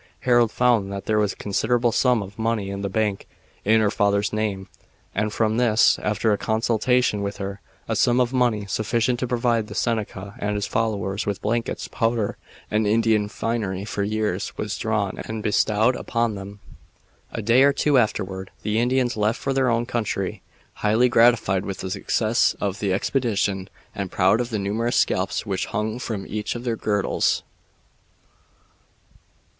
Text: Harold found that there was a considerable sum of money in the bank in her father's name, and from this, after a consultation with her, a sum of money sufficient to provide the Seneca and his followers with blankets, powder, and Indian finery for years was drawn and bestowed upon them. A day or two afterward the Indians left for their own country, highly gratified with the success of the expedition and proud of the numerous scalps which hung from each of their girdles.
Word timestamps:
Harold 0.21 0.51
found 0.51 0.91
that 0.91 1.05
there 1.05 1.19
was 1.19 1.33
a 1.33 1.35
considerable 1.35 1.91
sum 1.91 2.23
of 2.23 2.39
money 2.39 2.71
in 2.71 2.81
the 2.81 2.89
bank 2.89 3.27
in 3.63 3.81
her 3.81 3.91
father's 3.91 4.33
name, 4.33 4.67
and 5.13 5.31
from 5.31 5.57
this, 5.57 5.99
after 6.01 6.33
a 6.33 6.39
consultation 6.39 7.21
with 7.21 7.37
her, 7.37 7.61
a 7.87 7.95
sum 7.95 8.19
of 8.19 8.33
money 8.33 8.65
sufficient 8.65 9.19
to 9.19 9.27
provide 9.27 9.67
the 9.67 9.75
Seneca 9.75 10.33
and 10.39 10.55
his 10.55 10.65
followers 10.65 11.27
with 11.27 11.39
blankets, 11.43 11.87
powder, 11.87 12.35
and 12.71 12.87
Indian 12.87 13.27
finery 13.29 13.85
for 13.85 14.01
years 14.01 14.57
was 14.57 14.75
drawn 14.75 15.19
and 15.25 15.43
bestowed 15.43 15.95
upon 15.95 16.33
them. 16.33 16.59
A 17.31 17.43
day 17.43 17.61
or 17.61 17.71
two 17.71 17.99
afterward 17.99 18.49
the 18.63 18.79
Indians 18.79 19.15
left 19.15 19.39
for 19.39 19.53
their 19.53 19.69
own 19.69 19.85
country, 19.85 20.41
highly 20.81 21.09
gratified 21.09 21.63
with 21.63 21.77
the 21.77 21.91
success 21.91 22.55
of 22.59 22.79
the 22.79 22.91
expedition 22.91 23.69
and 23.93 24.09
proud 24.11 24.41
of 24.41 24.49
the 24.49 24.57
numerous 24.57 24.95
scalps 24.95 25.45
which 25.45 25.67
hung 25.67 25.99
from 25.99 26.25
each 26.27 26.55
of 26.55 26.63
their 26.63 26.75
girdles. 26.75 27.43